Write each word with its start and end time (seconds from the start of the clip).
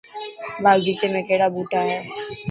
باغيچي 0.63 1.07
۾ 1.17 1.21
ڪهڙا 1.27 1.47
ٻوٽا 1.53 1.79
هي. 1.89 1.99